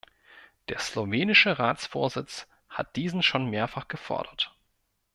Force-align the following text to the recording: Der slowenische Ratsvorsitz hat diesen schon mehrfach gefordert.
Der 0.69 0.79
slowenische 0.79 1.59
Ratsvorsitz 1.59 2.47
hat 2.69 2.95
diesen 2.95 3.21
schon 3.21 3.47
mehrfach 3.51 3.87
gefordert. 3.87 4.57